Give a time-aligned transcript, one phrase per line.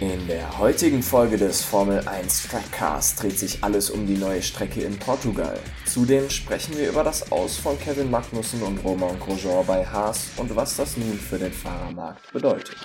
[0.00, 4.82] In der heutigen Folge des Formel 1 Trackcast dreht sich alles um die neue Strecke
[4.82, 5.58] in Portugal.
[5.86, 10.54] Zudem sprechen wir über das Aus von Kevin Magnussen und Romain Grosjean bei Haas und
[10.54, 12.76] was das nun für den Fahrermarkt bedeutet.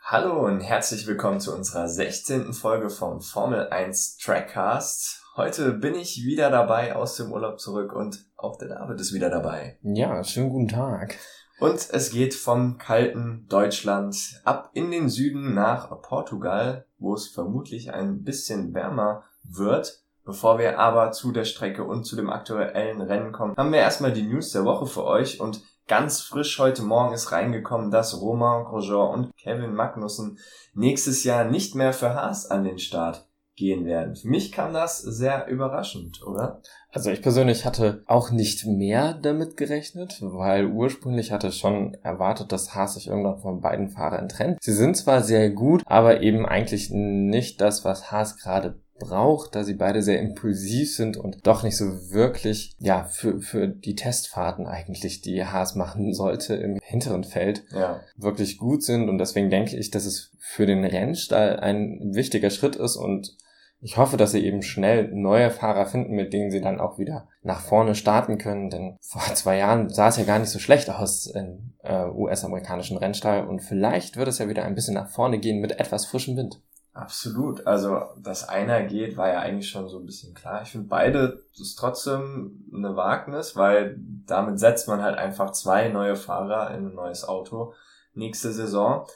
[0.00, 2.54] Hallo und herzlich willkommen zu unserer 16.
[2.54, 5.24] Folge vom Formel 1 Trackcast.
[5.36, 9.30] Heute bin ich wieder dabei aus dem Urlaub zurück und auch der David ist wieder
[9.30, 9.78] dabei.
[9.82, 11.16] Ja, schönen guten Tag.
[11.60, 17.92] Und es geht vom kalten Deutschland ab in den Süden nach Portugal, wo es vermutlich
[17.92, 20.02] ein bisschen wärmer wird.
[20.24, 24.12] Bevor wir aber zu der Strecke und zu dem aktuellen Rennen kommen, haben wir erstmal
[24.12, 28.64] die News der Woche für euch und ganz frisch heute Morgen ist reingekommen, dass Romain
[28.64, 30.38] Grosjean und Kevin Magnussen
[30.74, 34.16] nächstes Jahr nicht mehr für Haas an den Start gehen werden.
[34.16, 36.60] Für mich kam das sehr überraschend, oder?
[36.90, 42.52] Also ich persönlich hatte auch nicht mehr damit gerechnet, weil ursprünglich hatte ich schon erwartet,
[42.52, 44.58] dass Haas sich irgendwann von beiden Fahrern trennt.
[44.62, 49.64] Sie sind zwar sehr gut, aber eben eigentlich nicht das, was Haas gerade braucht, da
[49.64, 54.66] sie beide sehr impulsiv sind und doch nicht so wirklich, ja, für, für die Testfahrten
[54.66, 58.00] eigentlich, die Haas machen sollte im hinteren Feld, ja.
[58.16, 59.08] wirklich gut sind.
[59.08, 63.36] Und deswegen denke ich, dass es für den Rennstall ein wichtiger Schritt ist und
[63.82, 67.26] ich hoffe, dass sie eben schnell neue Fahrer finden, mit denen sie dann auch wieder
[67.42, 70.88] nach vorne starten können, denn vor zwei Jahren sah es ja gar nicht so schlecht
[70.88, 75.38] aus im äh, US-amerikanischen Rennstall und vielleicht wird es ja wieder ein bisschen nach vorne
[75.38, 76.60] gehen mit etwas frischem Wind.
[76.94, 77.66] Absolut.
[77.66, 80.60] Also, dass einer geht, war ja eigentlich schon so ein bisschen klar.
[80.62, 86.16] Ich finde beide ist trotzdem eine Wagnis, weil damit setzt man halt einfach zwei neue
[86.16, 87.72] Fahrer in ein neues Auto
[88.14, 89.06] nächste Saison.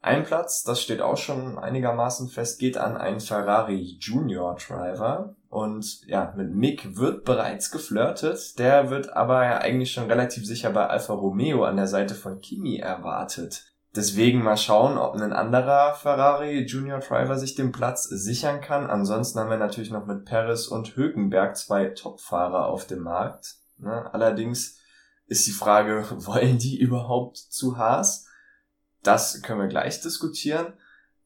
[0.00, 5.34] Ein Platz, das steht auch schon einigermaßen fest, geht an einen Ferrari Junior Driver.
[5.48, 8.58] Und ja, mit Mick wird bereits geflirtet.
[8.58, 12.40] Der wird aber ja eigentlich schon relativ sicher bei Alfa Romeo an der Seite von
[12.40, 13.64] Kimi erwartet.
[13.96, 18.88] Deswegen mal schauen, ob ein anderer Ferrari Junior Driver sich den Platz sichern kann.
[18.88, 23.56] Ansonsten haben wir natürlich noch mit Perez und Hökenberg zwei Topfahrer auf dem Markt.
[23.78, 24.08] Ne?
[24.12, 24.78] Allerdings
[25.26, 28.27] ist die Frage, wollen die überhaupt zu Haas?
[29.08, 30.74] Das können wir gleich diskutieren.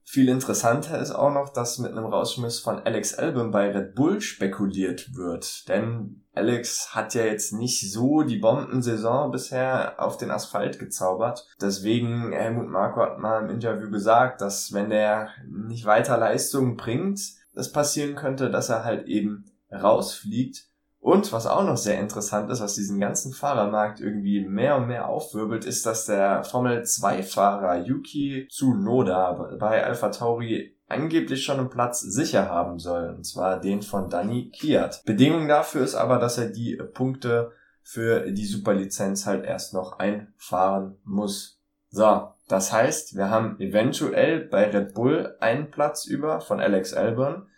[0.04, 4.20] Viel interessanter ist auch noch, dass mit einem Rausschmiss von Alex Albon bei Red Bull
[4.20, 5.68] spekuliert wird.
[5.68, 11.48] Denn Alex hat ja jetzt nicht so die Bombensaison bisher auf den Asphalt gezaubert.
[11.60, 17.20] Deswegen, Helmut Marko hat mal im Interview gesagt, dass wenn der nicht weiter Leistungen bringt,
[17.52, 20.68] es passieren könnte, dass er halt eben rausfliegt.
[21.02, 25.08] Und was auch noch sehr interessant ist, was diesen ganzen Fahrermarkt irgendwie mehr und mehr
[25.08, 31.70] aufwirbelt, ist, dass der Formel 2 Fahrer Yuki Tsunoda bei Alpha Tauri angeblich schon einen
[31.70, 35.02] Platz sicher haben soll, und zwar den von Danny Kiat.
[35.04, 37.50] Bedingung dafür ist aber, dass er die Punkte
[37.82, 41.60] für die Superlizenz halt erst noch einfahren muss.
[41.88, 47.48] So, das heißt, wir haben eventuell bei Red Bull einen Platz über von Alex Albon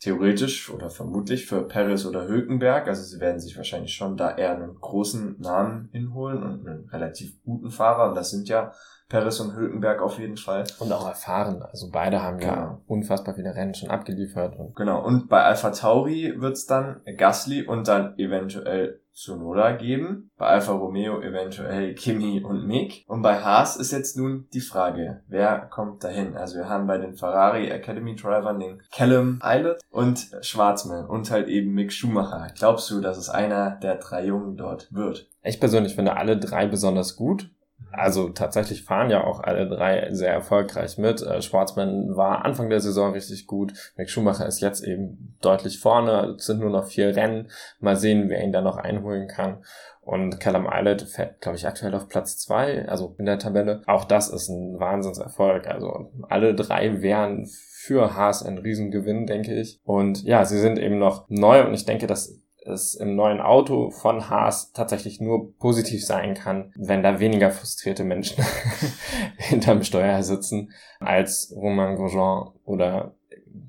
[0.00, 2.86] theoretisch oder vermutlich für Paris oder Hülkenberg.
[2.86, 7.42] Also sie werden sich wahrscheinlich schon da eher einen großen Namen hinholen und einen relativ
[7.42, 8.08] guten Fahrer.
[8.08, 8.72] Und das sind ja
[9.08, 10.64] Paris und Hülkenberg auf jeden Fall.
[10.78, 11.62] Und auch erfahren.
[11.62, 12.52] Also beide haben genau.
[12.52, 14.56] ja unfassbar viele Rennen schon abgeliefert.
[14.56, 15.04] Und genau.
[15.04, 20.30] Und bei Alpha Tauri wird's dann Gasly und dann eventuell Tsunoda geben.
[20.38, 23.04] Bei Alfa Romeo eventuell Kimi und Mick.
[23.08, 26.36] Und bei Haas ist jetzt nun die Frage, wer kommt dahin?
[26.36, 31.48] Also wir haben bei den Ferrari Academy Drivern den Callum Eilert und Schwarzmann und halt
[31.48, 32.46] eben Mick Schumacher.
[32.56, 35.28] Glaubst du, dass es einer der drei Jungen dort wird?
[35.42, 37.50] Ich persönlich finde alle drei besonders gut.
[37.90, 41.22] Also tatsächlich fahren ja auch alle drei sehr erfolgreich mit.
[41.22, 43.72] Äh, Schwarzmann war Anfang der Saison richtig gut.
[43.96, 46.36] Mick Schumacher ist jetzt eben deutlich vorne.
[46.38, 47.48] Es sind nur noch vier Rennen.
[47.80, 49.62] Mal sehen, wer ihn da noch einholen kann.
[50.08, 53.82] Und Callum Eilert fährt, glaube ich, aktuell auf Platz zwei, also in der Tabelle.
[53.86, 55.66] Auch das ist ein Wahnsinnserfolg.
[55.66, 59.80] Also alle drei wären für Haas ein Riesengewinn, denke ich.
[59.84, 63.90] Und ja, sie sind eben noch neu und ich denke, dass es im neuen Auto
[63.90, 68.44] von Haas tatsächlich nur positiv sein kann, wenn da weniger frustrierte Menschen
[69.36, 73.14] hinterm Steuer sitzen als Romain Grosjean oder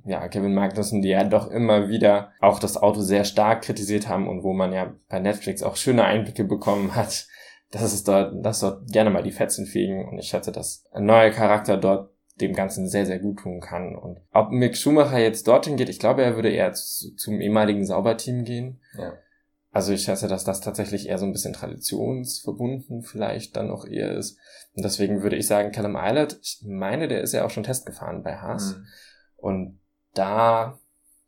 [0.06, 4.28] ja, Kevin Magnussen, die ja doch immer wieder auch das Auto sehr stark kritisiert haben
[4.28, 7.28] und wo man ja bei Netflix auch schöne Einblicke bekommen hat,
[7.72, 10.08] dass es dort, dass dort gerne mal die Fetzen fliegen.
[10.08, 13.96] Und ich schätze, dass ein neuer Charakter dort dem Ganzen sehr, sehr gut tun kann.
[13.96, 17.86] Und ob Mick Schumacher jetzt dorthin geht, ich glaube, er würde eher zu, zum ehemaligen
[17.86, 18.82] Sauberteam gehen.
[18.98, 19.14] Ja.
[19.72, 24.12] Also ich schätze, dass das tatsächlich eher so ein bisschen traditionsverbunden vielleicht dann auch eher
[24.16, 24.40] ist.
[24.74, 27.86] Und deswegen würde ich sagen, Callum Eilert, ich meine, der ist ja auch schon Test
[27.86, 28.76] gefahren bei Haas.
[28.76, 28.86] Mhm.
[29.38, 29.80] Und
[30.16, 30.80] da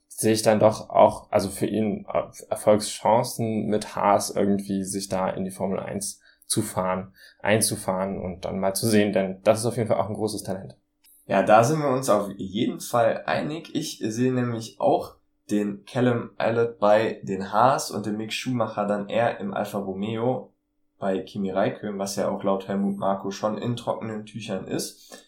[0.08, 2.06] sehe ich dann doch auch, also für ihn
[2.50, 8.60] Erfolgschancen mit Haas irgendwie sich da in die Formel 1 zu fahren, einzufahren und dann
[8.60, 10.78] mal zu sehen, denn das ist auf jeden Fall auch ein großes Talent.
[11.26, 13.74] Ja, da sind wir uns auf jeden Fall einig.
[13.76, 15.16] Ich sehe nämlich auch
[15.50, 20.54] den Callum Eilert bei den Haas und den Mick Schumacher dann eher im Alfa Romeo
[20.98, 25.26] bei Kimi Räikkönen, was ja auch laut Helmut Marko schon in trockenen Tüchern ist.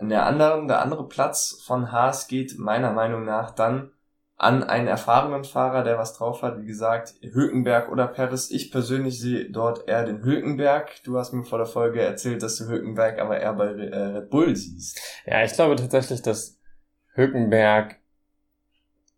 [0.00, 3.90] Der andere, der andere Platz von Haas geht meiner Meinung nach dann
[4.38, 6.60] an einen erfahrenen Fahrer, der was drauf hat.
[6.60, 8.52] Wie gesagt, Hülkenberg oder Paris.
[8.52, 11.02] Ich persönlich sehe dort eher den Hülkenberg.
[11.02, 14.30] Du hast mir vor der Folge erzählt, dass du Hülkenberg aber eher bei äh, Red
[14.30, 15.00] Bull siehst.
[15.26, 16.56] Ja, ich glaube tatsächlich, dass
[17.14, 17.96] Hülkenberg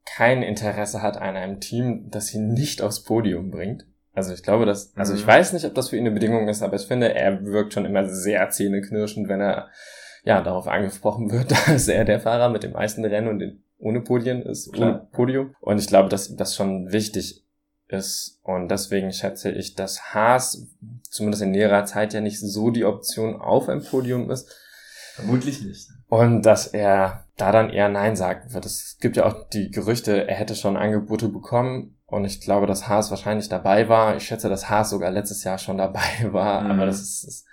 [0.07, 3.85] kein Interesse hat an einem Team, das ihn nicht aufs Podium bringt.
[4.15, 5.29] Also ich glaube, dass, also ich mhm.
[5.29, 7.85] weiß nicht, ob das für ihn eine Bedingung ist, aber ich finde, er wirkt schon
[7.85, 9.69] immer sehr zähneknirschend, wenn er
[10.25, 14.01] ja darauf angesprochen wird, dass er der Fahrer mit dem meisten Rennen und den ohne
[14.01, 14.91] Podien ist, Klar.
[14.91, 15.55] ohne Podium.
[15.61, 17.45] Und ich glaube, dass das schon wichtig
[17.89, 18.39] ist.
[18.43, 20.67] Und deswegen schätze ich, dass Haas
[21.09, 24.49] zumindest in näherer Zeit ja nicht so die Option auf ein Podium ist.
[25.15, 25.89] Vermutlich nicht.
[26.09, 28.67] Und dass er da dann eher Nein sagen wird.
[28.67, 31.97] Es gibt ja auch die Gerüchte, er hätte schon Angebote bekommen.
[32.07, 34.17] Und ich glaube, dass Haas wahrscheinlich dabei war.
[34.17, 36.01] Ich schätze, dass Haas sogar letztes Jahr schon dabei
[36.33, 36.63] war.
[36.63, 36.71] Mhm.
[36.73, 37.47] Aber das ist, ist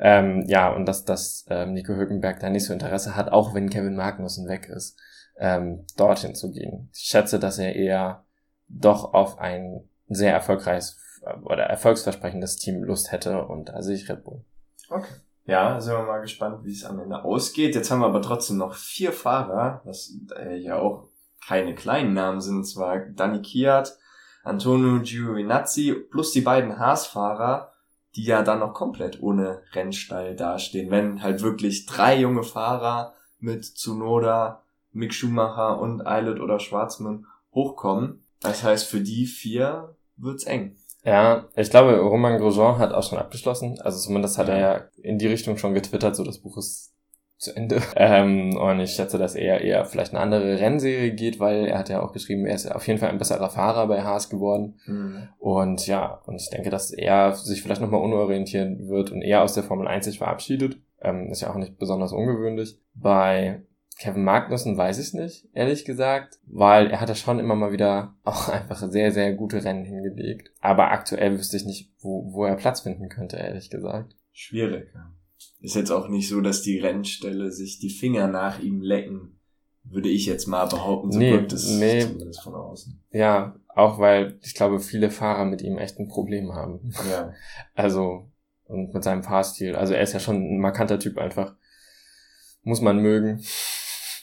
[0.00, 3.68] ähm, ja, und dass, dass ähm, Nico Hülkenberg da nicht so Interesse hat, auch wenn
[3.68, 4.96] Kevin Magnussen weg ist
[5.38, 6.90] ähm, dorthin zu gehen.
[6.92, 8.24] Ich schätze, dass er eher
[8.68, 10.98] doch auf ein sehr erfolgreiches
[11.42, 14.44] oder erfolgsversprechendes Team Lust hätte und da sehe ich Red Bull.
[14.88, 15.14] Okay.
[15.44, 17.74] Ja, sind wir mal gespannt, wie es am Ende ausgeht.
[17.74, 21.08] Jetzt haben wir aber trotzdem noch vier Fahrer, was äh, ja auch
[21.46, 23.96] keine kleinen Namen sind, und zwar Dani Kiat,
[24.44, 27.72] Antonio Giovinazzi plus die beiden Haas-Fahrer,
[28.14, 30.90] die ja dann noch komplett ohne Rennstall dastehen.
[30.90, 34.62] Wenn halt wirklich drei junge Fahrer mit Tsunoda,
[34.98, 38.24] Mick Schumacher und Eilert oder Schwarzmann hochkommen.
[38.40, 40.76] Das heißt, für die vier wird's eng.
[41.04, 43.80] Ja, ich glaube, Roman Grosjean hat auch schon abgeschlossen.
[43.80, 46.92] Also zumindest hat er ja in die Richtung schon getwittert, so das Buch ist
[47.38, 47.80] zu Ende.
[47.96, 51.88] Ähm, und ich schätze, dass er eher vielleicht eine andere Rennserie geht, weil er hat
[51.88, 54.80] ja auch geschrieben, er ist auf jeden Fall ein besserer Fahrer bei Haas geworden.
[54.86, 55.28] Mhm.
[55.38, 59.54] Und ja, und ich denke, dass er sich vielleicht nochmal unorientieren wird und eher aus
[59.54, 60.78] der Formel 1 sich verabschiedet.
[61.00, 62.80] Ähm, ist ja auch nicht besonders ungewöhnlich.
[62.94, 63.62] Bei
[63.98, 68.14] Kevin Magnussen weiß ich nicht, ehrlich gesagt, weil er hat ja schon immer mal wieder
[68.22, 70.52] auch einfach sehr, sehr gute Rennen hingelegt.
[70.60, 74.14] Aber aktuell wüsste ich nicht, wo, wo er Platz finden könnte, ehrlich gesagt.
[74.32, 75.12] Schwierig, ja.
[75.60, 79.40] Ist jetzt auch nicht so, dass die Rennstelle sich die Finger nach ihm lecken,
[79.82, 82.00] würde ich jetzt mal behaupten, so nee, wirkt es nee.
[82.00, 83.02] zumindest von außen.
[83.10, 86.92] Ja, auch weil ich glaube, viele Fahrer mit ihm echt ein Problem haben.
[87.10, 87.32] Ja.
[87.74, 88.30] Also,
[88.64, 89.74] und mit seinem Fahrstil.
[89.74, 91.56] Also er ist ja schon ein markanter Typ einfach.
[92.62, 93.40] Muss man mögen.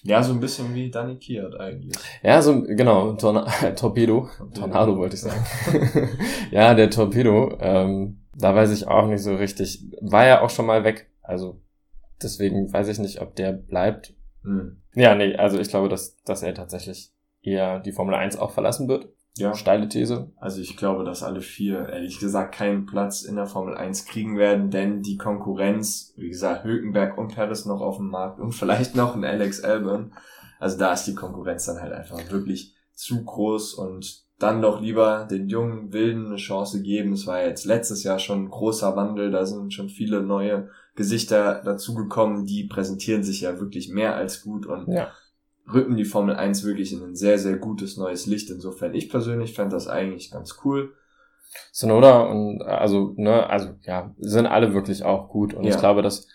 [0.06, 1.96] Ja, so ein bisschen wie Danny Kiert eigentlich.
[2.22, 4.30] Ja, so, genau, Torna Torpedo.
[4.54, 5.44] Tornado wollte ich sagen.
[6.52, 9.84] ja, der Torpedo, ähm, da weiß ich auch nicht so richtig.
[10.02, 11.10] War ja auch schon mal weg.
[11.24, 11.60] Also,
[12.22, 14.14] deswegen weiß ich nicht, ob der bleibt.
[14.44, 14.78] Hm.
[14.94, 17.12] Ja, nee, also ich glaube, dass, dass er tatsächlich
[17.42, 19.10] eher die Formel 1 auch verlassen wird.
[19.38, 19.54] Ja.
[19.54, 20.32] Steile These.
[20.38, 24.38] Also ich glaube, dass alle vier, ehrlich gesagt, keinen Platz in der Formel 1 kriegen
[24.38, 28.96] werden, denn die Konkurrenz, wie gesagt, Hülkenberg und Paris noch auf dem Markt und vielleicht
[28.96, 30.14] noch ein Alex Albon.
[30.60, 35.28] Also da ist die Konkurrenz dann halt einfach wirklich zu groß und dann doch lieber
[35.30, 37.14] den jungen Wilden eine Chance geben.
[37.14, 41.62] Es war jetzt letztes Jahr schon ein großer Wandel, da sind schon viele neue Gesichter
[41.64, 45.10] dazugekommen, die präsentieren sich ja wirklich mehr als gut und ja
[45.72, 48.50] rücken die Formel 1 wirklich in ein sehr, sehr gutes neues Licht.
[48.50, 50.94] Insofern, ich persönlich fände das eigentlich ganz cool.
[51.72, 55.54] Sonoda und also, ne, also ja, sind alle wirklich auch gut.
[55.54, 55.72] Und ja.
[55.72, 56.28] ich glaube, dass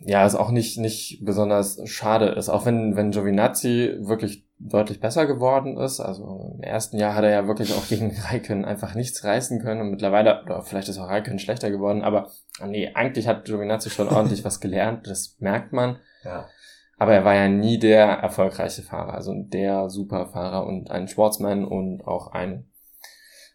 [0.00, 2.48] ja, es auch nicht, nicht besonders schade ist.
[2.48, 6.00] Auch wenn, wenn Giovinazzi wirklich deutlich besser geworden ist.
[6.00, 9.80] Also im ersten Jahr hat er ja wirklich auch gegen Raikön einfach nichts reißen können
[9.80, 12.30] und mittlerweile, oder vielleicht ist auch Raikön schlechter geworden, aber
[12.64, 15.98] nee, eigentlich hat Giovinazzi schon ordentlich was gelernt, das merkt man.
[16.24, 16.48] Ja.
[16.96, 22.06] Aber er war ja nie der erfolgreiche Fahrer, also der Superfahrer und ein Schwarzmann und
[22.06, 22.70] auch ein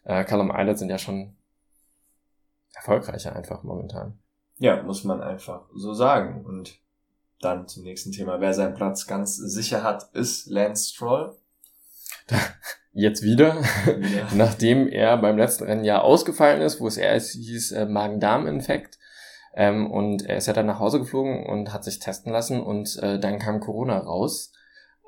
[0.04, 1.36] äh, Callum Eilert sind ja schon
[2.74, 4.18] erfolgreicher einfach momentan.
[4.58, 6.44] Ja, muss man einfach so sagen.
[6.44, 6.80] Und
[7.40, 8.40] dann zum nächsten Thema.
[8.40, 11.36] Wer seinen Platz ganz sicher hat, ist Lance Stroll.
[12.92, 13.56] Jetzt wieder,
[13.86, 14.28] ja.
[14.34, 18.98] nachdem er beim letzten Rennen ja ausgefallen ist, wo es erst hieß äh, Magen-Darm-Infekt,
[19.54, 22.98] ähm, und er ist ja dann nach Hause geflogen und hat sich testen lassen und
[23.02, 24.52] äh, dann kam Corona raus.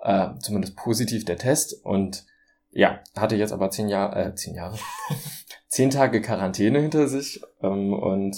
[0.05, 1.83] Äh, zumindest positiv der Test.
[1.83, 2.27] Und
[2.71, 4.79] ja, hatte jetzt aber zehn Jahre, äh, zehn Jahre,
[5.69, 8.37] zehn Tage Quarantäne hinter sich ähm, und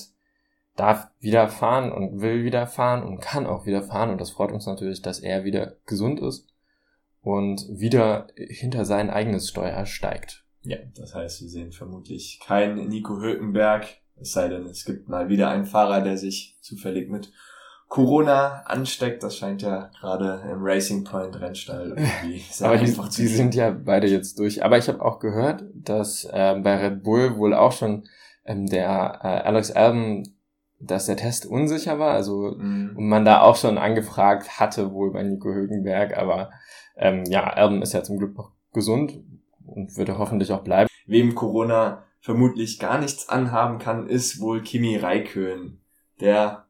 [0.77, 4.11] darf wieder fahren und will wieder fahren und kann auch wieder fahren.
[4.11, 6.47] Und das freut uns natürlich, dass er wieder gesund ist
[7.23, 10.45] und wieder hinter sein eigenes Steuer steigt.
[10.63, 13.87] Ja, das heißt, wir sehen vermutlich keinen Nico Hülkenberg
[14.20, 17.32] Es sei denn, es gibt mal wieder einen Fahrer, der sich zufällig mit
[17.88, 19.23] Corona ansteckt.
[19.23, 23.28] Das scheint ja gerade im Racing Point Rennstall irgendwie sehr Aber einfach die, zu die
[23.28, 24.64] sind ja beide jetzt durch.
[24.64, 28.08] Aber ich habe auch gehört, dass äh, bei Red Bull wohl auch schon
[28.44, 30.28] ähm, der äh, Alex Albon,
[30.80, 32.12] dass der Test unsicher war.
[32.12, 32.94] Also mhm.
[32.96, 36.16] und man da auch schon angefragt hatte, wohl bei Nico Hülkenberg.
[36.16, 36.50] Aber
[36.96, 39.20] ähm, ja, Albon ist ja zum Glück noch gesund
[39.64, 40.88] und wird er hoffentlich auch bleiben.
[41.06, 45.78] Wem Corona vermutlich gar nichts anhaben kann, ist wohl Kimi Raikön.
[46.21, 46.66] Der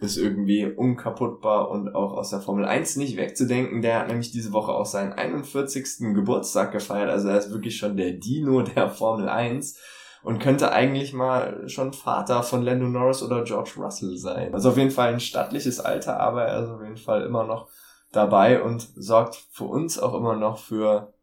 [0.00, 3.82] ist irgendwie unkaputtbar und auch aus der Formel 1 nicht wegzudenken.
[3.82, 6.14] Der hat nämlich diese Woche auch seinen 41.
[6.14, 7.10] Geburtstag gefeiert.
[7.10, 9.78] Also er ist wirklich schon der Dino der Formel 1
[10.22, 14.54] und könnte eigentlich mal schon Vater von Lando Norris oder George Russell sein.
[14.54, 17.68] Also auf jeden Fall ein stattliches Alter, aber er ist auf jeden Fall immer noch
[18.10, 21.13] dabei und sorgt für uns auch immer noch für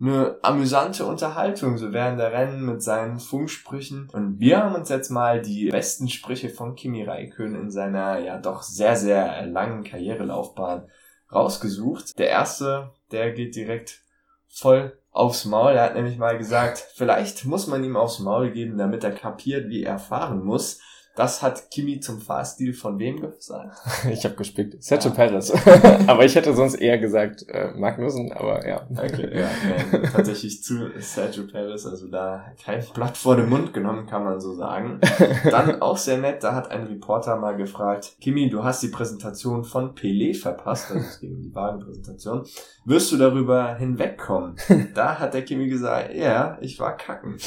[0.00, 4.08] eine amüsante Unterhaltung, so während der Rennen mit seinen Funksprüchen.
[4.12, 8.38] Und wir haben uns jetzt mal die besten Sprüche von Kimi Raikön in seiner ja
[8.38, 10.88] doch sehr, sehr langen Karrierelaufbahn
[11.32, 12.18] rausgesucht.
[12.18, 14.02] Der erste, der geht direkt
[14.46, 15.72] voll aufs Maul.
[15.72, 19.68] Er hat nämlich mal gesagt, vielleicht muss man ihm aufs Maul geben, damit er kapiert,
[19.68, 20.80] wie er fahren muss.
[21.18, 23.76] Das hat Kimi zum Fahrstil von wem gesagt?
[24.08, 24.80] Ich habe gespickt.
[24.82, 25.16] Sergio ja.
[25.16, 25.52] Perez.
[26.06, 28.86] aber ich hätte sonst eher gesagt äh, Magnussen, aber ja.
[28.88, 34.06] Okay, ja, ja, tatsächlich zu Sergio Perez, also da kein Blatt vor den Mund genommen,
[34.06, 35.00] kann man so sagen.
[35.50, 39.64] Dann auch sehr nett, da hat ein Reporter mal gefragt, Kimi, du hast die Präsentation
[39.64, 42.46] von Pelé verpasst, also es ging um die Wagenpräsentation.
[42.84, 44.54] Wirst du darüber hinwegkommen?
[44.94, 47.38] Da hat der Kimi gesagt, ja, ich war kacken.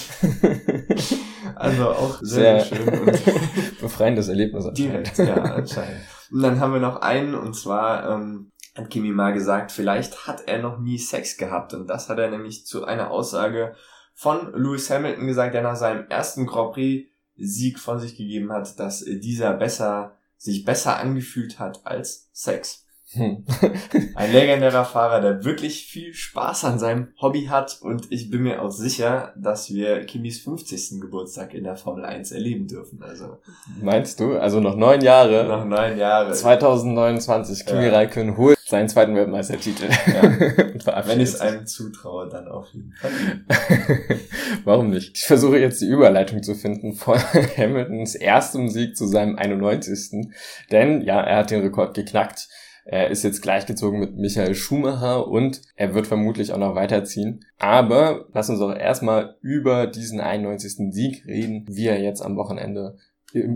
[1.56, 3.00] Also auch sehr, sehr schön.
[3.00, 3.22] Und
[3.82, 5.18] befreiendes Erlebnis anscheinend.
[5.18, 6.02] Direkt, ja, anscheinend.
[6.32, 10.48] Und dann haben wir noch einen, und zwar ähm, hat Kimi mal gesagt, vielleicht hat
[10.48, 11.74] er noch nie Sex gehabt.
[11.74, 13.76] Und das hat er nämlich zu einer Aussage
[14.14, 18.80] von Lewis Hamilton gesagt, der nach seinem ersten Grand Prix Sieg von sich gegeben hat,
[18.80, 22.81] dass dieser besser, sich besser angefühlt hat als Sex.
[23.14, 23.44] Hm.
[24.16, 28.62] Ein legendärer Fahrer, der wirklich viel Spaß an seinem Hobby hat und ich bin mir
[28.62, 31.02] auch sicher, dass wir Kimis 50.
[31.02, 33.04] Geburtstag in der Formel 1 erleben dürfen.
[33.04, 33.38] Also
[33.82, 34.38] Meinst du?
[34.38, 35.46] Also noch neun Jahre?
[35.46, 36.32] Noch neun Jahre.
[36.32, 37.92] 2029, Kimi ja.
[37.92, 39.90] Räikkönen holt seinen zweiten Weltmeistertitel.
[40.08, 40.24] Ja.
[41.06, 43.12] Wenn ich es einem zutraue, dann auf jeden Fall.
[44.64, 45.18] Warum nicht?
[45.18, 47.20] Ich versuche jetzt die Überleitung zu finden von
[47.58, 50.28] Hamiltons erstem Sieg zu seinem 91.
[50.72, 52.48] Denn ja, er hat den Rekord geknackt.
[52.86, 57.46] Er ist jetzt gleichgezogen mit Michael Schumacher und er wird vermutlich auch noch weiterziehen.
[57.60, 60.94] Aber lass uns doch erstmal über diesen 91.
[60.94, 62.98] Sieg reden, wie er jetzt am Wochenende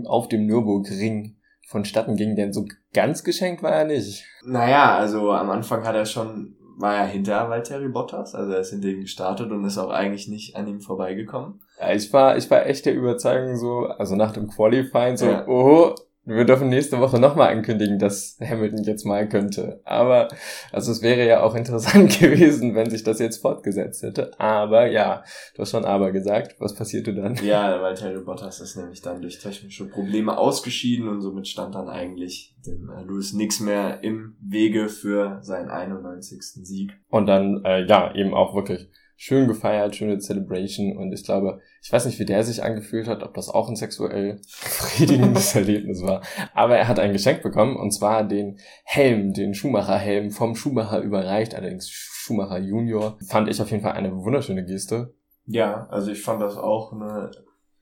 [0.04, 2.64] auf dem Nürburgring vonstatten ging, denn so
[2.94, 4.24] ganz geschenkt war er nicht.
[4.44, 8.70] Naja, also am Anfang hat er schon, war er hinter Valtteri Bottas, also er ist
[8.70, 11.60] hinter ihm gestartet und ist auch eigentlich nicht an ihm vorbeigekommen.
[11.80, 15.46] Ja, ich war, ich war echt der Überzeugung so, also nach dem Qualifying so, ja.
[15.48, 15.94] oh,
[16.26, 19.80] wir dürfen nächste Woche nochmal ankündigen, dass Hamilton jetzt mal könnte.
[19.84, 20.28] Aber,
[20.72, 24.38] also es wäre ja auch interessant gewesen, wenn sich das jetzt fortgesetzt hätte.
[24.38, 25.22] Aber ja,
[25.54, 26.56] du hast schon aber gesagt.
[26.58, 27.36] Was passierte dann?
[27.36, 31.88] Ja, weil Terry Bottas ist nämlich dann durch technische Probleme ausgeschieden und somit stand dann
[31.88, 36.42] eigentlich dem äh, Lewis nix mehr im Wege für seinen 91.
[36.42, 36.92] Sieg.
[37.08, 41.92] Und dann, äh, ja, eben auch wirklich schön gefeiert, schöne Celebration und ich glaube, ich
[41.92, 46.22] weiß nicht, wie der sich angefühlt hat, ob das auch ein sexuell befriedigendes Erlebnis war,
[46.54, 51.54] aber er hat ein Geschenk bekommen und zwar den Helm, den Schumacher-Helm vom Schumacher überreicht,
[51.54, 51.88] allerdings
[52.26, 53.18] Schumacher Junior.
[53.26, 55.14] Fand ich auf jeden Fall eine wunderschöne Geste.
[55.46, 57.30] Ja, also ich fand das auch eine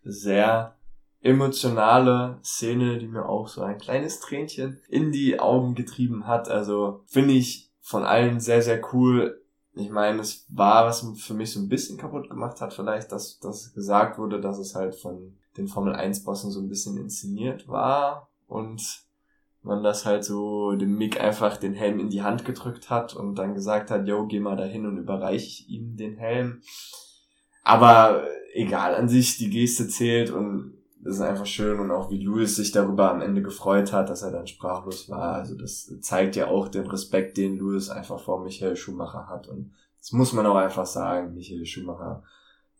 [0.03, 0.77] sehr
[1.23, 6.51] emotionale Szene, die mir auch so ein kleines Tränchen in die Augen getrieben hat.
[6.51, 9.43] Also finde ich von allen sehr, sehr cool
[9.77, 13.41] ich meine, es war, was für mich so ein bisschen kaputt gemacht hat, vielleicht, dass,
[13.41, 17.67] dass gesagt wurde, dass es halt von den Formel 1 Bossen so ein bisschen inszeniert
[17.69, 19.05] war und
[19.63, 23.37] man das halt so dem Mick einfach den Helm in die Hand gedrückt hat und
[23.37, 26.61] dann gesagt hat, yo, geh mal dahin und überreiche ihm den Helm.
[27.63, 30.75] Aber egal, an sich, die Geste zählt und
[31.05, 34.23] das ist einfach schön und auch wie Louis sich darüber am Ende gefreut hat, dass
[34.23, 35.35] er dann sprachlos war.
[35.35, 39.47] Also das zeigt ja auch den Respekt, den Louis einfach vor Michael Schumacher hat.
[39.47, 41.35] Und das muss man auch einfach sagen.
[41.35, 42.23] Michael Schumacher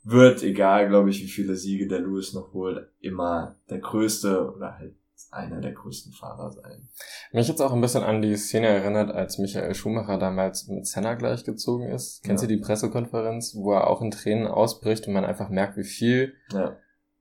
[0.05, 4.79] wird, egal, glaube ich, wie viele Siege der Louis noch holt, immer der größte oder
[4.79, 4.95] halt
[5.31, 6.89] einer der größten Fahrer sein.
[7.33, 11.15] Mich jetzt auch ein bisschen an die Szene erinnert, als Michael Schumacher damals mit Senna
[11.15, 12.23] gleichgezogen ist.
[12.25, 12.49] Kennst ja.
[12.49, 16.35] du die Pressekonferenz, wo er auch in Tränen ausbricht und man einfach merkt, wie viel
[16.53, 16.79] ja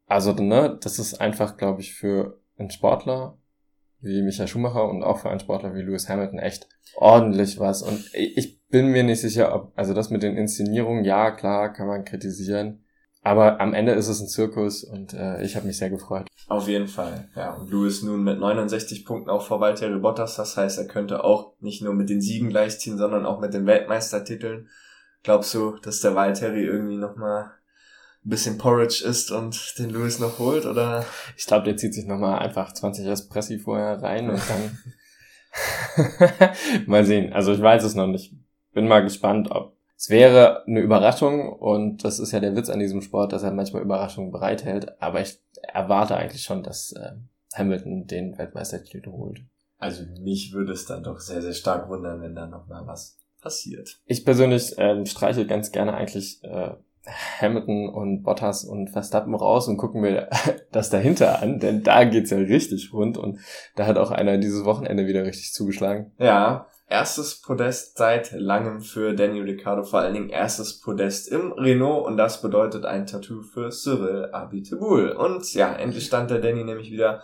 [0.07, 3.37] also, ne, das ist einfach, glaube ich, für einen Sportler
[3.99, 7.81] wie Michael Schumacher und auch für einen Sportler wie Lewis Hamilton echt ordentlich was.
[7.81, 11.87] Und ich bin mir nicht sicher, ob, also das mit den Inszenierungen, ja, klar, kann
[11.87, 12.83] man kritisieren.
[13.25, 16.27] Aber am Ende ist es ein Zirkus und äh, ich habe mich sehr gefreut.
[16.49, 17.53] Auf jeden Fall, ja.
[17.53, 20.35] Und Lewis nun mit 69 Punkten auch vor Valtteri Bottas.
[20.35, 23.65] Das heißt, er könnte auch nicht nur mit den Siegen gleichziehen, sondern auch mit den
[23.65, 24.67] Weltmeistertiteln.
[25.23, 27.51] Glaubst du, dass der Valtteri irgendwie nochmal
[28.25, 31.05] ein bisschen Porridge isst und den Lewis noch holt, oder?
[31.37, 34.77] Ich glaube, der zieht sich nochmal einfach 20 Espressi vorher rein und dann
[36.87, 37.33] mal sehen.
[37.33, 38.33] Also ich weiß es noch nicht.
[38.73, 42.79] Bin mal gespannt, ob es wäre eine Überraschung und das ist ja der Witz an
[42.79, 47.11] diesem Sport, dass er manchmal Überraschungen bereithält, aber ich erwarte eigentlich schon, dass äh,
[47.53, 49.41] Hamilton den Weltmeistertitel holt.
[49.77, 54.01] Also mich würde es dann doch sehr, sehr stark wundern, wenn da nochmal was passiert.
[54.05, 56.71] Ich persönlich ähm, streiche ganz gerne eigentlich äh,
[57.05, 60.29] Hamilton und Bottas und Verstappen raus und gucken mir
[60.71, 63.39] das dahinter an, denn da geht's ja richtig rund und
[63.75, 66.11] da hat auch einer dieses Wochenende wieder richtig zugeschlagen.
[66.17, 72.05] Ja, erstes Podest seit langem für Daniel Ricciardo, vor allen Dingen erstes Podest im Renault
[72.05, 75.09] und das bedeutet ein Tattoo für Cyril Abiteboul.
[75.11, 77.21] Und ja, endlich stand der Danny nämlich wieder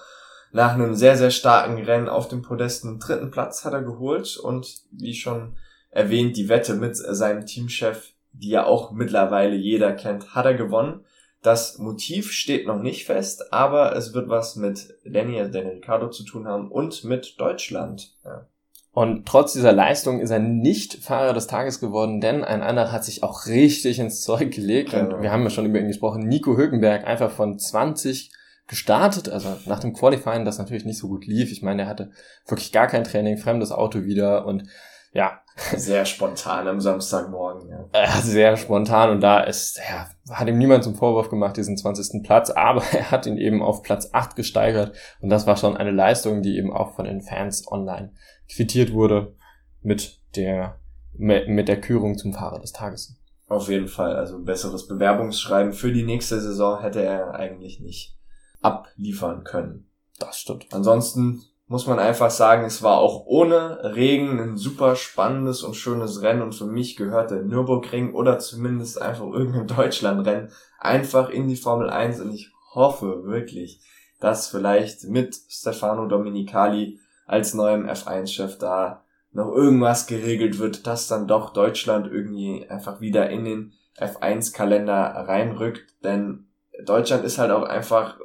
[0.51, 2.83] nach einem sehr, sehr starken Rennen auf dem Podest.
[2.83, 5.55] Einen dritten Platz hat er geholt und wie schon
[5.91, 11.05] erwähnt, die Wette mit seinem Teamchef die ja auch mittlerweile jeder kennt, hat er gewonnen.
[11.41, 16.09] Das Motiv steht noch nicht fest, aber es wird was mit Danny, also Danny Ricciardo
[16.09, 18.13] zu tun haben und mit Deutschland.
[18.25, 18.45] Ja.
[18.91, 23.05] Und trotz dieser Leistung ist er nicht Fahrer des Tages geworden, denn ein anderer hat
[23.05, 24.91] sich auch richtig ins Zeug gelegt.
[24.91, 25.15] Genau.
[25.15, 26.27] Und wir haben ja schon über ihn gesprochen.
[26.27, 28.31] Nico Hülkenberg einfach von 20
[28.67, 31.51] gestartet, also nach dem Qualifying, das natürlich nicht so gut lief.
[31.51, 32.11] Ich meine, er hatte
[32.45, 34.63] wirklich gar kein Training, fremdes Auto wieder und
[35.13, 35.41] ja.
[35.75, 37.85] Sehr spontan am Samstagmorgen, ja.
[37.91, 42.23] Äh, sehr spontan und da ist, ja, hat ihm niemand zum Vorwurf gemacht, diesen 20.
[42.23, 45.91] Platz, aber er hat ihn eben auf Platz 8 gesteigert und das war schon eine
[45.91, 48.13] Leistung, die eben auch von den Fans online
[48.49, 49.35] quittiert wurde
[49.81, 50.79] mit der,
[51.13, 53.15] mit der Kürung zum Fahrer des Tages.
[53.47, 58.15] Auf jeden Fall, also ein besseres Bewerbungsschreiben für die nächste Saison hätte er eigentlich nicht
[58.61, 59.89] abliefern können.
[60.19, 60.67] Das stimmt.
[60.71, 66.23] Ansonsten muss man einfach sagen, es war auch ohne Regen ein super spannendes und schönes
[66.23, 71.55] Rennen und für mich gehört der Nürburgring oder zumindest einfach irgendein Deutschlandrennen einfach in die
[71.55, 73.81] Formel 1 und ich hoffe wirklich,
[74.19, 81.27] dass vielleicht mit Stefano Dominicali als neuem F1-Chef da noch irgendwas geregelt wird, dass dann
[81.27, 84.95] doch Deutschland irgendwie einfach wieder in den F1-Kalender
[85.27, 86.47] reinrückt, denn
[86.83, 88.17] Deutschland ist halt auch einfach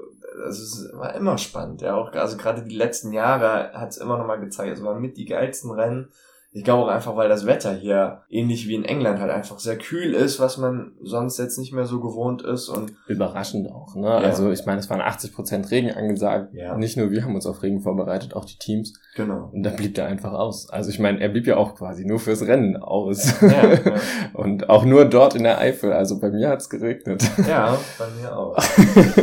[0.43, 4.19] also es war immer spannend, ja, auch, also gerade die letzten Jahre hat es immer
[4.19, 6.11] noch mal gezeigt, es waren mit die geilsten Rennen,
[6.57, 9.77] ich glaube auch einfach, weil das Wetter hier ähnlich wie in England halt einfach sehr
[9.77, 14.07] kühl ist, was man sonst jetzt nicht mehr so gewohnt ist und überraschend auch, ne?
[14.07, 14.19] Ja.
[14.19, 16.55] Also ich meine, es waren 80 Prozent Regen angesagt.
[16.55, 16.77] Ja.
[16.77, 18.93] Nicht nur wir haben uns auf Regen vorbereitet, auch die Teams.
[19.17, 19.51] Genau.
[19.53, 20.71] Und da blieb der einfach aus.
[20.71, 23.41] Also ich meine, er blieb ja auch quasi nur fürs Rennen aus.
[23.41, 23.81] Ja, ja.
[24.33, 25.93] und auch nur dort in der Eifel.
[25.93, 27.25] Also bei mir hat's geregnet.
[27.49, 28.57] Ja, bei mir auch.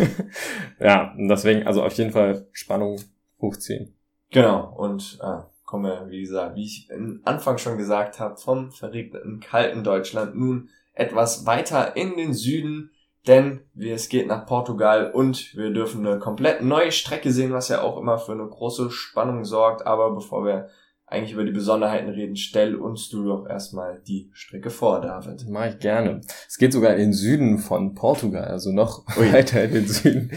[0.81, 2.97] ja, und deswegen, also auf jeden Fall Spannung
[3.39, 3.95] hochziehen.
[4.31, 4.73] Genau.
[4.77, 9.39] Und ah, kommen wir, wie gesagt, wie ich am Anfang schon gesagt habe, vom verregneten,
[9.39, 12.91] kalten Deutschland nun etwas weiter in den Süden,
[13.25, 17.81] denn es geht nach Portugal und wir dürfen eine komplett neue Strecke sehen, was ja
[17.83, 19.87] auch immer für eine große Spannung sorgt.
[19.87, 20.67] Aber bevor wir
[21.05, 25.45] eigentlich über die Besonderheiten reden, stell uns du doch erstmal die Strecke vor, David.
[25.47, 26.19] Mach ich gerne.
[26.49, 29.31] Es geht sogar in den Süden von Portugal, also noch Ui.
[29.31, 30.31] weiter in den Süden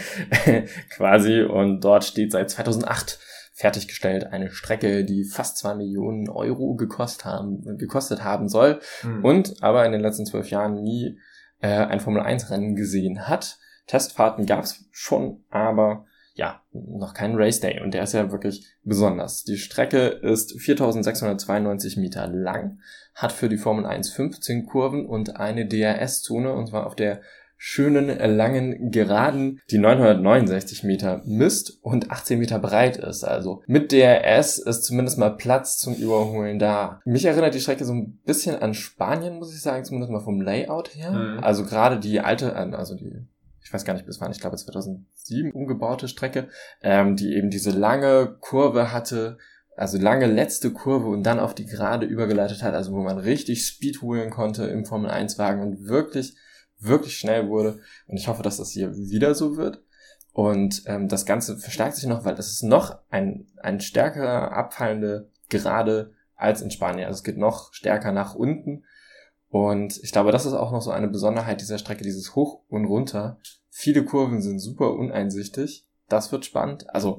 [0.90, 1.42] quasi.
[1.42, 3.18] Und dort steht seit 2008
[3.54, 4.26] fertiggestellt.
[4.26, 9.24] Eine Strecke, die fast zwei Millionen Euro gekostet haben, gekostet haben soll mhm.
[9.24, 11.18] und aber in den letzten zwölf Jahren nie
[11.60, 13.58] äh, ein Formel-1-Rennen gesehen hat.
[13.86, 18.66] Testfahrten gab es schon, aber ja, noch keinen Race Day und der ist ja wirklich
[18.82, 19.44] besonders.
[19.44, 22.80] Die Strecke ist 4692 Meter lang,
[23.14, 27.20] hat für die Formel 1 15 Kurven und eine DRS-Zone und zwar auf der
[27.66, 33.24] schönen, langen Geraden, die 969 Meter misst und 18 Meter breit ist.
[33.24, 37.00] Also mit DRS ist zumindest mal Platz zum Überholen da.
[37.06, 40.42] Mich erinnert die Strecke so ein bisschen an Spanien, muss ich sagen, zumindest mal vom
[40.42, 41.12] Layout her.
[41.12, 41.42] Mhm.
[41.42, 43.26] Also gerade die alte, also die
[43.62, 46.48] ich weiß gar nicht bis wann, ich glaube 2007 umgebaute Strecke,
[46.82, 49.38] ähm, die eben diese lange Kurve hatte,
[49.74, 53.64] also lange letzte Kurve und dann auf die Gerade übergeleitet hat, also wo man richtig
[53.64, 56.36] Speed holen konnte im Formel 1 Wagen und wirklich
[56.84, 57.80] wirklich schnell wurde.
[58.06, 59.82] Und ich hoffe, dass das hier wieder so wird.
[60.32, 65.30] Und ähm, das Ganze verstärkt sich noch, weil das ist noch ein, ein stärker abfallende
[65.48, 67.06] Gerade als in Spanien.
[67.06, 68.84] Also es geht noch stärker nach unten.
[69.48, 72.86] Und ich glaube, das ist auch noch so eine Besonderheit dieser Strecke, dieses Hoch und
[72.86, 73.38] Runter.
[73.70, 75.86] Viele Kurven sind super uneinsichtig.
[76.08, 76.90] Das wird spannend.
[76.92, 77.18] Also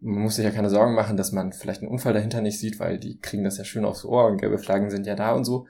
[0.00, 2.78] man muss sich ja keine Sorgen machen, dass man vielleicht einen Unfall dahinter nicht sieht,
[2.78, 5.44] weil die kriegen das ja schön aufs Ohr und gelbe Flaggen sind ja da und
[5.44, 5.66] so.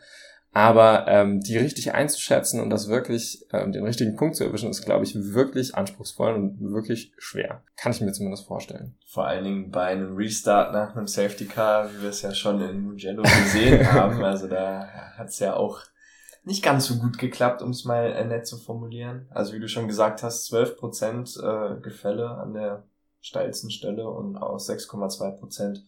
[0.57, 4.87] Aber ähm, die richtig einzuschätzen und das wirklich, ähm, den richtigen Punkt zu erwischen, ist,
[4.87, 7.63] glaube ich, wirklich anspruchsvoll und wirklich schwer.
[7.77, 8.97] Kann ich mir zumindest vorstellen.
[9.07, 12.63] Vor allen Dingen bei einem Restart nach einem Safety Car, wie wir es ja schon
[12.63, 14.25] in Mugello gesehen haben.
[14.25, 14.89] Also da
[15.19, 15.83] hat es ja auch
[16.43, 19.27] nicht ganz so gut geklappt, um es mal äh, nett zu formulieren.
[19.29, 22.85] Also wie du schon gesagt hast, 12% äh, Gefälle an der
[23.21, 25.83] steilsten Stelle und aus 6,2%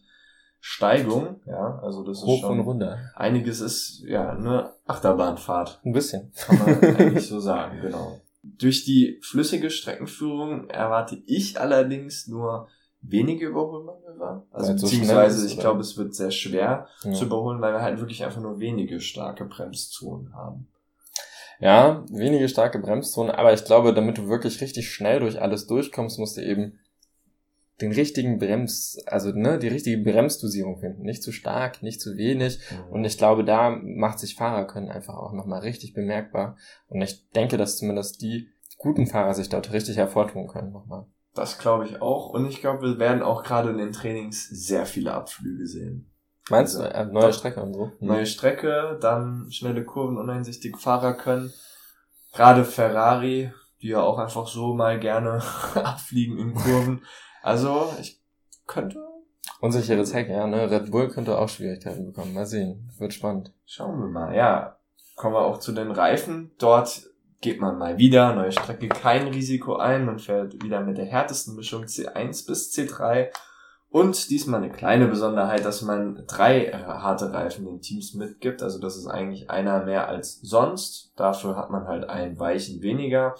[0.61, 2.97] Steigung, ja, also das Hoch ist schon und runter.
[3.15, 6.31] einiges ist ja eine Achterbahnfahrt, Ein bisschen.
[6.35, 8.19] kann man eigentlich so sagen, genau.
[8.43, 12.67] Durch die flüssige Streckenführung erwarte ich allerdings nur
[13.01, 14.45] wenige Überholmanöver.
[14.51, 15.61] Also so beziehungsweise ist, ich oder?
[15.61, 17.11] glaube, es wird sehr schwer Ja.
[17.13, 20.67] zu überholen, weil wir halt wirklich einfach nur wenige starke Bremszonen haben.
[21.61, 26.17] Ja, wenige starke Bremszonen, aber ich glaube, damit du wirklich richtig schnell durch alles durchkommst,
[26.19, 26.79] musst du eben
[27.81, 31.03] den richtigen Brems, also ne, die richtige Bremsdosierung finden.
[31.03, 32.59] Nicht zu stark, nicht zu wenig.
[32.91, 36.57] Und ich glaube, da macht sich Fahrerkönnen einfach auch nochmal richtig bemerkbar.
[36.87, 41.05] Und ich denke, dass zumindest die guten Fahrer sich dort richtig hervortun können nochmal.
[41.35, 42.29] Das glaube ich auch.
[42.29, 46.11] Und ich glaube, wir werden auch gerade in den Trainings sehr viele Abflüge sehen.
[46.49, 47.31] Meinst du, Also, äh, neue.
[47.31, 47.91] Strecke und so?
[47.99, 51.53] Neue Strecke, dann schnelle Kurven, uneinsichtig Fahrer können.
[52.33, 55.41] Gerade Ferrari, die ja auch einfach so mal gerne
[55.75, 57.05] abfliegen in Kurven.
[57.49, 58.21] Also, ich
[58.67, 58.99] könnte,
[59.59, 60.69] Unsicheres Heck, ja, ne?
[60.69, 62.35] Red Bull könnte auch Schwierigkeiten bekommen.
[62.35, 62.91] Mal sehen.
[62.99, 63.51] Wird spannend.
[63.65, 64.35] schauen wir mal.
[64.35, 64.77] Ja,
[65.15, 66.51] kommen wir auch zu den Reifen.
[66.59, 67.09] Dort
[67.41, 70.05] geht man mal wieder, neue Strecke, kein Risiko ein.
[70.05, 73.29] Man fährt wieder mit der härtesten Mischung C1 bis C3.
[73.89, 78.61] Und diesmal eine kleine Besonderheit, dass man drei harte Reifen den Teams mitgibt.
[78.61, 81.13] Also das ist eigentlich einer mehr als sonst.
[81.15, 83.33] Dafür hat man halt einen weichen weniger,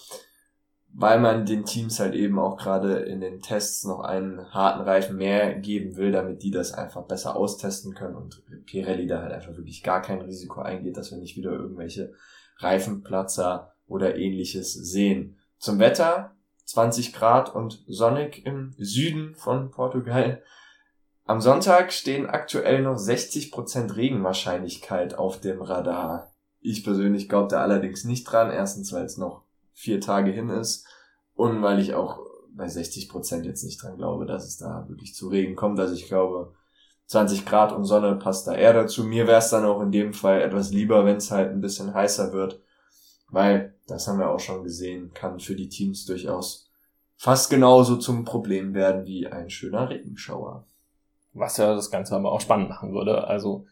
[0.91, 5.17] weil man den Teams halt eben auch gerade in den Tests noch einen harten Reifen
[5.17, 9.55] mehr geben will, damit die das einfach besser austesten können und Pirelli da halt einfach
[9.55, 12.13] wirklich gar kein Risiko eingeht, dass wir nicht wieder irgendwelche
[12.57, 15.37] Reifenplatzer oder ähnliches sehen.
[15.57, 20.43] Zum Wetter 20 Grad und sonnig im Süden von Portugal.
[21.25, 26.33] Am Sonntag stehen aktuell noch 60% Regenwahrscheinlichkeit auf dem Radar.
[26.59, 28.51] Ich persönlich glaube da allerdings nicht dran.
[28.51, 29.43] Erstens, weil es noch
[29.79, 30.85] vier Tage hin ist
[31.35, 32.19] und weil ich auch
[32.53, 35.79] bei 60% jetzt nicht dran glaube, dass es da wirklich zu Regen kommt.
[35.79, 36.53] Also ich glaube,
[37.05, 39.05] 20 Grad und Sonne passt da eher dazu.
[39.05, 41.93] Mir wäre es dann auch in dem Fall etwas lieber, wenn es halt ein bisschen
[41.93, 42.61] heißer wird,
[43.29, 46.69] weil, das haben wir auch schon gesehen, kann für die Teams durchaus
[47.15, 50.65] fast genauso zum Problem werden wie ein schöner Regenschauer.
[51.31, 53.25] Was ja das Ganze aber auch spannend machen würde.
[53.27, 53.65] Also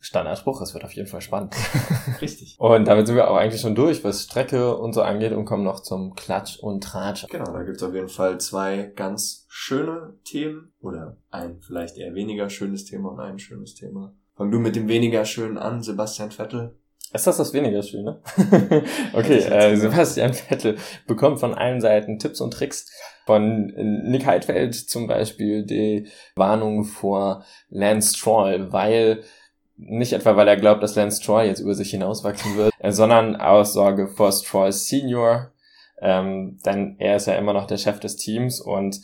[0.00, 1.54] Standardspruch, es wird auf jeden Fall spannend.
[2.20, 2.56] Richtig.
[2.58, 5.64] Und damit sind wir auch eigentlich schon durch, was Strecke und so angeht und kommen
[5.64, 7.26] noch zum Klatsch und Tratsch.
[7.28, 12.50] Genau, da gibt's auf jeden Fall zwei ganz schöne Themen oder ein vielleicht eher weniger
[12.50, 14.14] schönes Thema und ein schönes Thema.
[14.36, 16.76] Fang du mit dem weniger schönen an, Sebastian Vettel.
[17.14, 18.20] Ist das das weniger Schöne?
[19.12, 19.76] okay, äh.
[19.76, 20.76] Sebastian Vettel
[21.06, 22.90] bekommt von allen Seiten Tipps und Tricks.
[23.24, 23.66] Von
[24.04, 29.22] Nick Heidfeld zum Beispiel die Warnung vor Lance Stroll, weil
[29.76, 33.36] nicht etwa, weil er glaubt, dass Lance Stroll jetzt über sich hinauswachsen wird, äh, sondern
[33.36, 35.50] aus Sorge vor Stroll Senior,
[36.00, 39.00] ähm, denn er ist ja immer noch der Chef des Teams und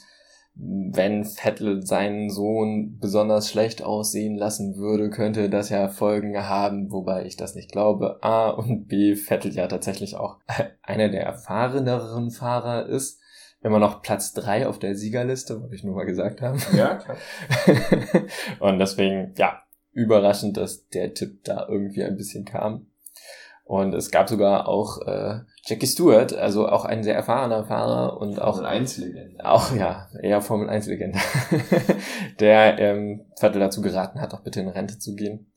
[0.54, 7.24] wenn Vettel seinen Sohn besonders schlecht aussehen lassen würde, könnte das ja Folgen haben, wobei
[7.24, 8.18] ich das nicht glaube.
[8.22, 10.38] A und B, Vettel ja tatsächlich auch
[10.83, 13.20] einer der erfahreneren Fahrer ist.
[13.62, 16.59] Immer noch Platz drei auf der Siegerliste, wollte ich nur mal gesagt haben.
[16.74, 17.16] Ja, klar.
[18.61, 22.87] und deswegen, ja, überraschend, dass der Tipp da irgendwie ein bisschen kam.
[23.64, 28.40] Und es gab sogar auch äh, Jackie Stewart, also auch ein sehr erfahrener Fahrer und
[28.42, 29.44] auch Formel 1 Legende.
[29.44, 31.20] auch ja, eher Formel 1 Legende,
[32.40, 35.53] der ähm, Vettel dazu geraten hat, auch bitte in Rente zu gehen,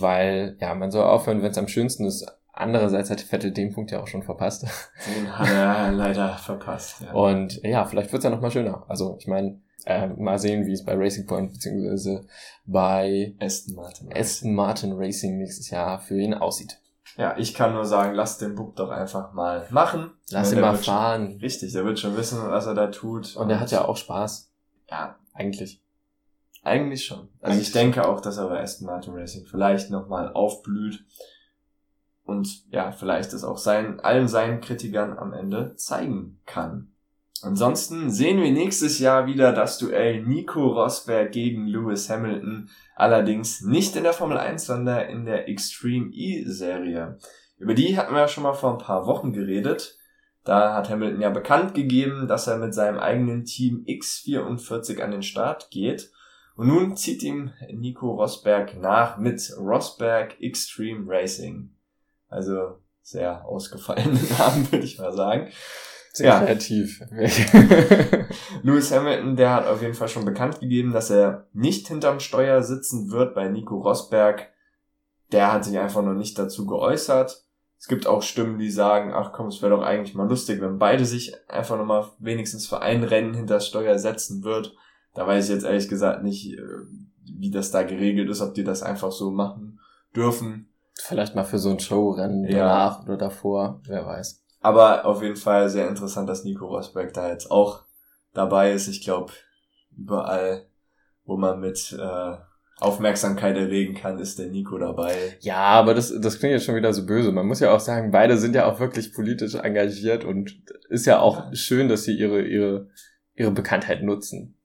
[0.00, 2.26] weil ja, man soll aufhören, wenn es am schönsten ist.
[2.52, 4.66] Andererseits hat Vettel den Punkt ja auch schon verpasst.
[5.14, 7.02] Den hat er leider verpasst.
[7.02, 7.12] Ja.
[7.12, 8.84] Und ja, vielleicht wird's ja noch mal schöner.
[8.88, 12.26] Also ich meine, äh, mal sehen, wie es bei Racing Point beziehungsweise
[12.66, 14.12] bei Aston Martin.
[14.14, 16.78] Aston Martin Racing nächstes Jahr für ihn aussieht.
[17.16, 20.10] Ja, ich kann nur sagen, lass den Bub doch einfach mal machen.
[20.30, 21.38] Lass ihn mal wird schon- fahren.
[21.40, 23.36] Richtig, der wird schon wissen, was er da tut.
[23.36, 24.52] Und er hat ja auch Spaß,
[24.90, 25.80] Ja, eigentlich.
[26.62, 27.28] eigentlich schon.
[27.40, 31.04] Also Eigentlich ich denke auch, dass er bei Aston Martin Racing vielleicht nochmal aufblüht.
[32.24, 36.92] Und ja, vielleicht es auch seinen, allen seinen Kritikern am Ende zeigen kann.
[37.42, 42.70] Ansonsten sehen wir nächstes Jahr wieder das Duell Nico Rosberg gegen Lewis Hamilton.
[42.94, 47.18] Allerdings nicht in der Formel 1, sondern in der Extreme E-Serie.
[47.58, 49.98] Über die hatten wir ja schon mal vor ein paar Wochen geredet.
[50.44, 55.22] Da hat Hamilton ja bekannt gegeben, dass er mit seinem eigenen Team X44 an den
[55.22, 56.12] Start geht.
[56.54, 61.70] Und nun zieht ihm Nico Rosberg nach mit Rosberg Extreme Racing.
[62.28, 65.50] Also sehr ausgefallene Namen, würde ich mal sagen.
[66.16, 66.40] Sehr ja.
[66.40, 67.02] kreativ.
[68.62, 72.62] Lewis Hamilton, der hat auf jeden Fall schon bekannt gegeben, dass er nicht hinterm Steuer
[72.62, 74.48] sitzen wird bei Nico Rosberg.
[75.30, 77.44] Der hat sich einfach noch nicht dazu geäußert.
[77.78, 80.78] Es gibt auch Stimmen, die sagen, ach komm, es wäre doch eigentlich mal lustig, wenn
[80.78, 84.74] beide sich einfach nochmal wenigstens für ein Rennen hinter das Steuer setzen wird.
[85.12, 86.62] Da weiß ich jetzt ehrlich gesagt nicht, äh,
[87.24, 89.80] wie das da geregelt ist, ob die das einfach so machen
[90.14, 90.70] dürfen.
[90.94, 92.60] Vielleicht mal für so ein Showrennen ja.
[92.60, 94.45] danach oder davor, wer weiß.
[94.66, 97.84] Aber auf jeden Fall sehr interessant, dass Nico Rosberg da jetzt auch
[98.34, 98.88] dabei ist.
[98.88, 99.32] Ich glaube,
[99.96, 100.66] überall,
[101.24, 102.32] wo man mit äh,
[102.80, 105.38] Aufmerksamkeit erregen kann, ist der Nico dabei.
[105.38, 107.30] Ja, aber das, das klingt jetzt schon wieder so böse.
[107.30, 111.20] Man muss ja auch sagen, beide sind ja auch wirklich politisch engagiert und ist ja
[111.20, 111.54] auch ja.
[111.54, 112.88] schön, dass sie ihre, ihre,
[113.36, 114.56] ihre Bekanntheit nutzen.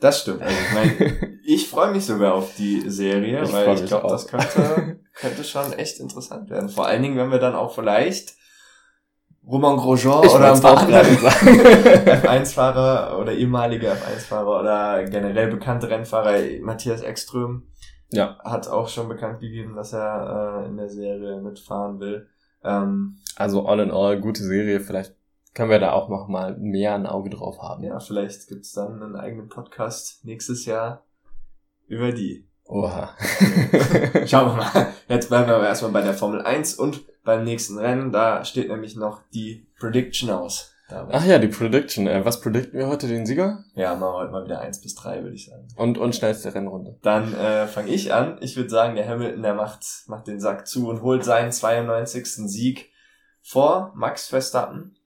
[0.00, 0.42] Das stimmt.
[0.42, 4.26] Also ich meine, ich freue mich sogar auf die Serie, ich weil ich glaube, das
[4.26, 6.68] könnte, könnte schon echt interessant werden.
[6.68, 8.34] Vor allen Dingen, wenn wir dann auch vielleicht
[9.46, 17.02] Roman Grosjean ich oder ein paar F1-Fahrer oder ehemalige F1-Fahrer oder generell bekannte Rennfahrer, Matthias
[17.02, 17.64] Ekström,
[18.10, 18.38] ja.
[18.44, 22.28] hat auch schon bekannt gegeben, dass er äh, in der Serie mitfahren will.
[22.62, 25.14] Ähm, also all in all, gute Serie, vielleicht
[25.54, 27.82] können wir da auch noch mal mehr ein Auge drauf haben.
[27.82, 31.04] Ja, vielleicht gibt's dann einen eigenen Podcast nächstes Jahr
[31.86, 32.46] über die.
[32.64, 33.10] Oha.
[34.26, 34.86] Schauen wir mal.
[35.08, 38.10] Jetzt bleiben wir aber erstmal bei der Formel 1 und beim nächsten Rennen.
[38.10, 40.74] Da steht nämlich noch die Prediction aus.
[40.88, 42.08] Ach ja, die Prediction.
[42.08, 43.62] Äh, was predikten wir heute den Sieger?
[43.76, 45.68] Ja, machen wir heute mal wieder 1 bis 3, würde ich sagen.
[45.76, 46.98] Und, und schnellste Rennrunde.
[47.02, 48.38] Dann äh, fange ich an.
[48.40, 52.26] Ich würde sagen, der Hamilton, der macht, macht den Sack zu und holt seinen 92.
[52.26, 52.90] Sieg
[53.40, 54.96] vor Max Verstappen.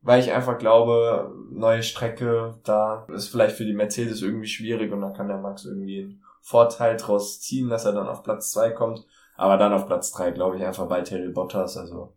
[0.00, 5.00] Weil ich einfach glaube, neue Strecke, da ist vielleicht für die Mercedes irgendwie schwierig und
[5.00, 8.70] da kann der Max irgendwie einen Vorteil draus ziehen, dass er dann auf Platz 2
[8.70, 9.06] kommt.
[9.42, 11.76] Aber dann auf Platz drei glaube ich, einfach bei Terry Bottas.
[11.76, 12.14] Also,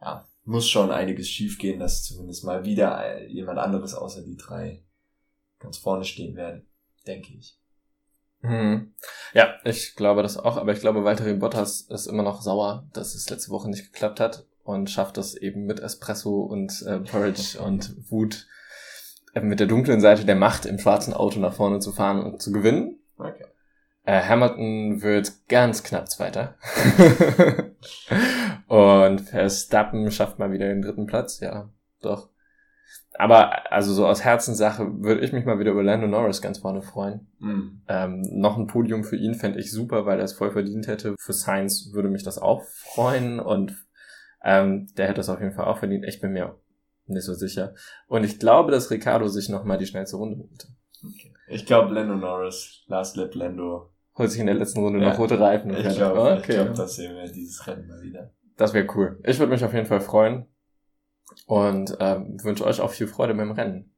[0.00, 4.82] ja, muss schon einiges schiefgehen, dass zumindest mal wieder jemand anderes außer die drei
[5.60, 6.66] ganz vorne stehen werden,
[7.06, 7.56] denke ich.
[8.40, 8.92] Hm.
[9.34, 13.14] Ja, ich glaube das auch, aber ich glaube, Valtteri Bottas ist immer noch sauer, dass
[13.14, 17.60] es letzte Woche nicht geklappt hat und schafft es eben mit Espresso und äh, Porridge
[17.64, 18.48] und Wut
[19.32, 22.42] äh, mit der dunklen Seite der Macht im schwarzen Auto nach vorne zu fahren und
[22.42, 22.98] zu gewinnen.
[23.16, 23.44] Okay.
[24.08, 26.54] Äh, Hamilton wird ganz knapp Zweiter.
[28.68, 31.68] und Verstappen schafft mal wieder den dritten Platz, ja,
[32.00, 32.30] doch.
[33.18, 36.80] Aber also so aus Herzenssache würde ich mich mal wieder über Lando Norris ganz vorne
[36.80, 37.26] freuen.
[37.38, 37.82] Mhm.
[37.86, 41.14] Ähm, noch ein Podium für ihn fände ich super, weil er es voll verdient hätte.
[41.18, 43.76] Für Sainz würde mich das auch freuen und
[44.42, 46.06] ähm, der hätte es auf jeden Fall auch verdient.
[46.06, 46.58] Ich bin mir
[47.08, 47.74] nicht so sicher.
[48.06, 50.68] Und ich glaube, dass Ricardo sich nochmal die schnellste Runde holte.
[51.04, 51.34] Okay.
[51.48, 55.10] Ich glaube, Lando Norris, Last Lap Lando holt sich in der letzten Runde ja.
[55.10, 55.74] noch rote Reifen.
[55.74, 56.66] Ich glaube, okay.
[56.68, 58.32] ich das sehen wir dieses Rennen mal wieder.
[58.56, 59.20] Das wäre cool.
[59.24, 60.46] Ich würde mich auf jeden Fall freuen
[61.46, 63.94] und ähm, wünsche euch auch viel Freude beim Rennen.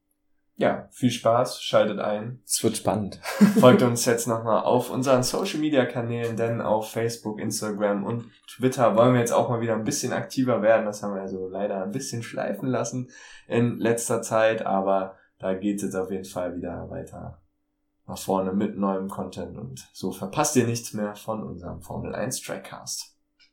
[0.55, 2.39] Ja, viel Spaß, schaltet ein.
[2.45, 3.19] Es wird spannend.
[3.59, 8.95] Folgt uns jetzt nochmal auf unseren Social Media Kanälen, denn auf Facebook, Instagram und Twitter
[8.95, 10.85] wollen wir jetzt auch mal wieder ein bisschen aktiver werden.
[10.85, 13.09] Das haben wir so leider ein bisschen schleifen lassen
[13.47, 17.40] in letzter Zeit, aber da geht es jetzt auf jeden Fall wieder weiter
[18.11, 22.41] nach vorne mit neuem Content und so verpasst ihr nichts mehr von unserem Formel 1
[22.41, 23.10] Trackcast.